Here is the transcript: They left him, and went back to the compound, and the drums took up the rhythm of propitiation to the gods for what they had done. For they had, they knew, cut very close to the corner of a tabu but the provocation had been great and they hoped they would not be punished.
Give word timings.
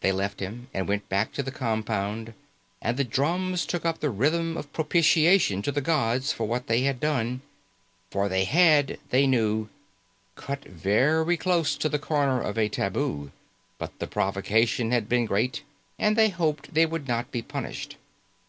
They 0.00 0.10
left 0.10 0.40
him, 0.40 0.66
and 0.74 0.88
went 0.88 1.08
back 1.08 1.30
to 1.34 1.42
the 1.44 1.52
compound, 1.52 2.34
and 2.82 2.96
the 2.96 3.04
drums 3.04 3.64
took 3.64 3.84
up 3.84 4.00
the 4.00 4.10
rhythm 4.10 4.56
of 4.56 4.72
propitiation 4.72 5.62
to 5.62 5.70
the 5.70 5.80
gods 5.80 6.32
for 6.32 6.48
what 6.48 6.66
they 6.66 6.80
had 6.80 6.98
done. 6.98 7.40
For 8.10 8.28
they 8.28 8.42
had, 8.46 8.98
they 9.10 9.28
knew, 9.28 9.68
cut 10.34 10.64
very 10.64 11.36
close 11.36 11.76
to 11.76 11.88
the 11.88 12.00
corner 12.00 12.40
of 12.42 12.58
a 12.58 12.68
tabu 12.68 13.30
but 13.78 13.96
the 14.00 14.08
provocation 14.08 14.90
had 14.90 15.08
been 15.08 15.24
great 15.24 15.62
and 16.00 16.16
they 16.16 16.30
hoped 16.30 16.74
they 16.74 16.84
would 16.84 17.06
not 17.06 17.30
be 17.30 17.40
punished. 17.40 17.96